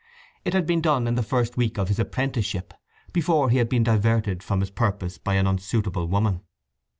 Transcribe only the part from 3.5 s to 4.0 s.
he had been